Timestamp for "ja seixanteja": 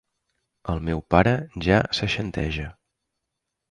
1.69-2.69